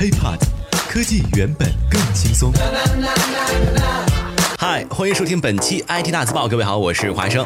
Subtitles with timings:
[0.00, 0.38] HiPod，
[0.88, 2.50] 科技原本更轻松。
[4.88, 6.48] 欢迎收听本期 IT 大字报。
[6.48, 7.44] 各位好，我是华生。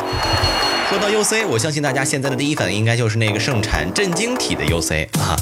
[0.88, 5.34] 说到 UC，我相信大家现在的第一反应应该就是那个盛产震惊体的 UC 啊。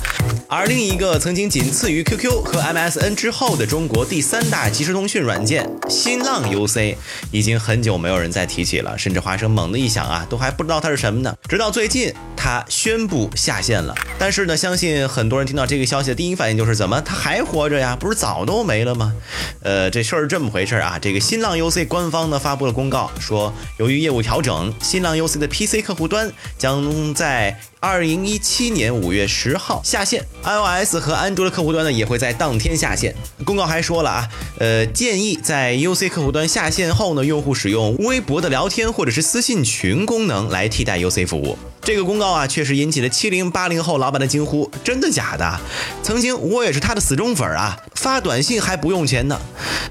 [0.48, 6.94] 而另一个曾经仅次于 QQ 和 MSN 之后的中国第三大即时通讯软件新浪 UC，
[7.30, 11.34] 已经很久没有人再提起了，甚至华生猛地一想啊，都还不知道它是什么呢。
[11.48, 13.94] 直到最近，它宣布下线了。
[14.18, 17.96] 但是呢，相信很多人听到这个消息的第一反应就是，怎么它还活着呀？
[17.98, 19.14] 不是早都没了吗？
[19.62, 20.98] 呃，这事儿是这么回事啊。
[21.00, 33.14] 这个新浪 UC 官方呢发布了公告，说由于业务调整，新浪 UC 的 PC 客户端将在二零一七年五月十号下线，iOS 和安卓的客户端呢也会在当天下线。
[33.44, 41.58] 公告还说了啊，呃，建议在 UC 客户端下线后呢，用户使用微博的聊天或者是私信群功能来替代 UC 服务。
[41.84, 45.60] 这个公告啊，确实引起了七零八零后老板的惊呼：真的假的？
[46.02, 49.40] 曾经我也是他的死忠粉啊，发短信还不用钱呢。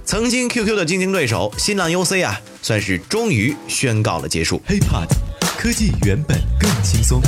[0.06, 4.62] 曾经 QQ 的竞争对手新浪 UC 啊，算是终于宣告了结束。
[4.68, 5.08] HiPod。
[5.58, 7.22] 科技原本更轻松。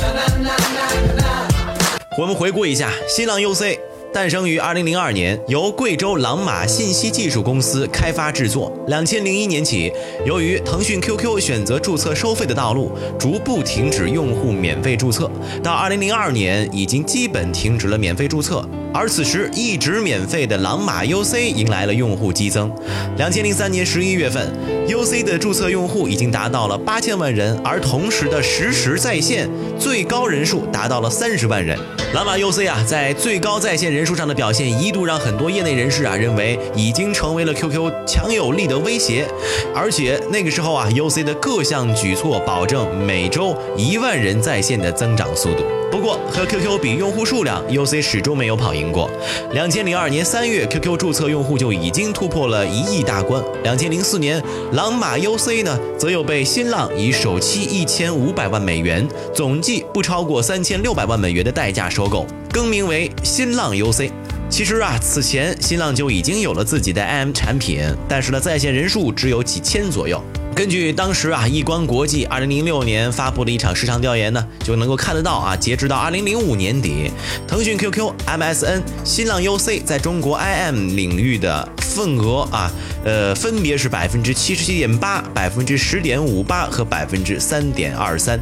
[2.18, 3.78] 我们回顾一下，新浪 UC
[4.14, 8.72] 诞生于二零零二年，由贵州朗玛信息技术公司开发制作。
[8.86, 9.92] 两千零一年起，
[10.24, 15.28] 由于腾讯 QQ 选择注册收费的道路，逐步停止用户免费注册。
[15.64, 18.64] 到二零零二年，已经基本停止了免费注册。
[18.96, 22.70] 而此时一直免费的朗玛 UC 迎来了用户激增。
[23.16, 24.48] 两千零三年十一月份
[24.86, 31.76] ，UC 的注册用户已经达到了八千万人，而同时的实时在线最高人数达到了三十万人。
[32.14, 39.26] 朗玛 UC 啊，在最高在线人数上的表现，一度让很多业内人士啊认为已经成为了 QQ 强有力的威胁。
[39.74, 45.83] 而且那个时候啊，UC 的各项举措保证每周一万人在线的增长速度。
[45.94, 49.08] 不过和 QQ 比用户数量，UC 始终没有跑赢过。
[49.52, 53.40] 两千零二年三月，QQ 注册用户就已经突破了一亿大关。
[53.62, 64.10] 两千零四年，朗玛 UC 呢，则又被新浪以首期一千五百万美元，总计不超过三千六百万美元的代价收购，更名为新浪 UC。
[64.50, 70.20] 其实啊，此前新浪就已经有了自己的 IM 产品，但是呢，在线人数只有几千左右。
[70.54, 77.10] 根据当时啊，易观国际二零零六年发布的一场市场调研呢，就能够看得到啊，截止到二零零五年底，
[77.46, 82.70] 腾讯 QQ、MSN、新浪 UC 在中国 IM 领域的份额啊，
[83.04, 88.38] 呃，分别是百分之七十七点八、百分之十点五八和百分之三点二三。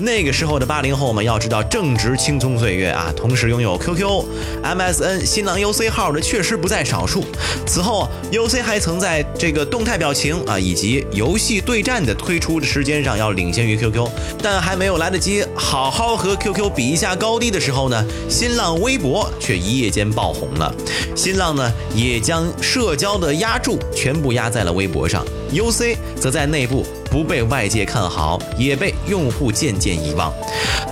[0.00, 4.24] 那个时候的八零后们要知道正值青葱岁月啊，同时拥有 QQ、
[4.62, 7.24] MSN、新浪 UC 号的确实不在少数。
[7.66, 14.08] 此后，UC 还曾在这个动态表情啊以及游戏对战的推出的时间上要领先于 QQ，
[14.42, 20.74] 但还没有来得及好好和 QQ 比一下高低的时候呢，新浪微博却一夜间爆红了。
[21.14, 26.84] 新浪呢也将社交的压注全部压在了微博上，UC 则在内部。
[27.10, 30.32] 不被外界看好，也被用户渐渐遗忘。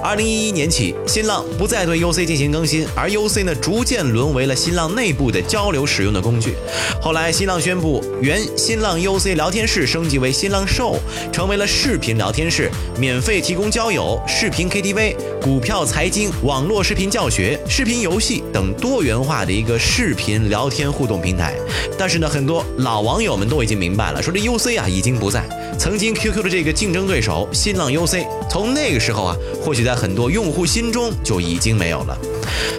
[0.02, 6.56] 二零一一年起，新浪不再对 UC 进行更新，而 UC 呢，逐渐沦为了新浪内部的交流使用的工具。
[7.00, 10.96] 后来，新浪宣布原新浪 UC 聊天室升级为新浪 Show，
[11.32, 12.68] 成为了视频聊天室，
[12.98, 21.54] 免费提供交友、视频 KTV、股票、财经、网络视频教学、视频游戏等多元化的一个视频聊天互动平台。
[21.96, 25.44] 但是呢，很多老网友们都已经明白了，说这 UC 啊已经不在。
[25.78, 32.18] 曾经 QQ 的这个竞争对手新浪 UC，从那个时候啊，或许在很多用户心中就已经没有了。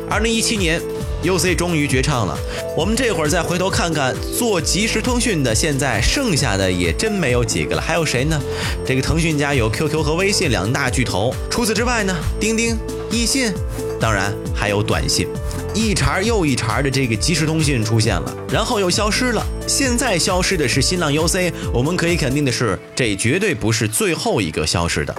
[0.09, 0.81] 二零一七年
[1.24, 2.38] ，UC 终于绝唱了。
[2.75, 7.81] 我们这会儿再回头看看做即时通讯的，现在剩下的也真没有几个了。
[7.81, 8.41] 还有谁呢？
[8.86, 12.78] 这个腾讯家有 QQ 和微信两大巨头，除此之外呢，钉钉、
[13.12, 13.53] 易信，
[14.00, 15.28] 当然还有短信。
[15.74, 19.46] 一茬又一茬的这个即时通讯出现了，然后又消失了。
[19.68, 25.16] 现在消失的是新浪 UC，我们可以肯定的是，这绝对不是最后一个消失的。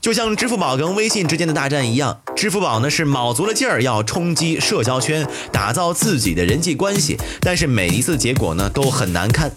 [0.00, 9.52] 就像支付宝跟微信之间的大战一样，支付宝呢是卯足了劲儿要冲击社交圈，打造自己的人际关系，但是每一次结果呢都很难看，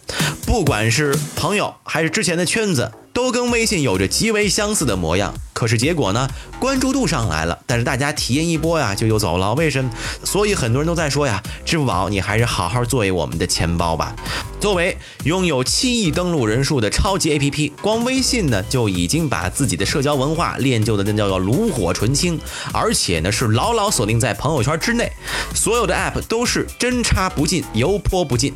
[0.46, 2.92] 不管是朋友还是之前的圈子。
[3.14, 6.28] 都跟微信有着极为相似的模样，可是结果呢？
[6.60, 9.54] 关注度上来了，但是大家体验一波呀，就又走了。
[9.54, 9.92] 为什么？
[10.24, 14.16] 所以很多人都在说呀，支付宝，你还是好好作为我们的钱包吧。
[14.60, 22.40] 作为拥有七亿登录人数的超级 APP，光微信呢就已经把自己的社交文化练就的那叫做炉火纯青，
[22.74, 25.12] 而且呢是牢牢锁定在朋友圈之内，
[25.54, 28.52] 所有的 App 都是针插不进，油泼不进。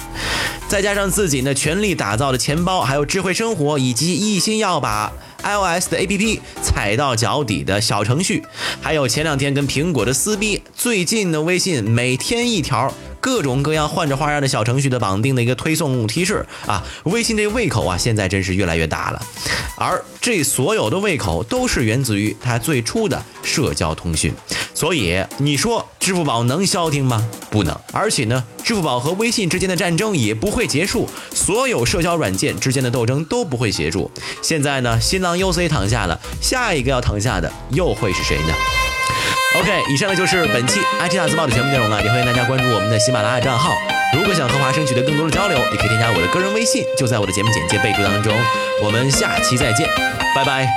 [0.67, 5.11] 再加上自己呢全力打造的钱包，还有智慧生活，以及一心要把
[5.45, 8.43] iOS 的 APP 踩到脚底的小程序，
[8.81, 12.91] 还有前两天跟苹果的撕逼，最近的微信每天一条。
[13.25, 19.19] 各种各样换着花样的小程序的绑定的一个推送提示啊，微信这胃口啊，现在真是越来越大了。
[19.79, 24.31] 而这所有的胃口都是源自于它最初的社交通讯。
[24.75, 27.27] 所以你说支付宝能消停吗？
[27.49, 27.75] 不能。
[27.91, 34.11] 而且呢，支付宝和微信之间的战争也不会结束，所有社交软件之间的斗争都不会结束。
[34.43, 38.53] 现在呢，新浪 UC 躺下了，下一个要躺下的又会是谁呢
[39.59, 43.75] ？OK，以上呢就是本期 IT 大字报的全部内容了，也欢迎大家关注我们的喜马拉雅账号。
[44.13, 48.33] 如果想和华生取得更多的交流，也可以添加我的个人微信，就在我的节目简介备注当中。
[48.83, 49.87] 我们下期再见，
[50.35, 50.67] 拜拜。